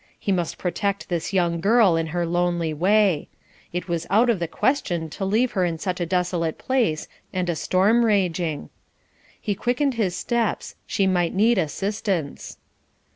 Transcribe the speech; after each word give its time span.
He 0.17 0.31
must 0.31 0.57
protect 0.57 1.09
this 1.09 1.31
young 1.31 1.59
girl 1.61 1.95
in 1.95 2.07
her 2.07 2.25
lonely 2.25 2.73
way; 2.73 3.27
it 3.71 3.87
was 3.87 4.07
out 4.09 4.31
of 4.31 4.39
the 4.39 4.47
question 4.47 5.11
to 5.11 5.23
leave 5.23 5.51
her 5.51 5.63
in 5.63 5.77
such 5.77 6.01
a 6.01 6.07
desolate 6.07 6.57
place 6.57 7.07
and 7.31 7.47
a 7.51 7.55
storm 7.55 8.03
raging. 8.03 8.71
He 9.39 9.53
quickened 9.53 9.93
his 9.93 10.15
steps; 10.15 10.73
she 10.87 11.05
might 11.05 11.35
need 11.35 11.59
assistance. 11.59 12.57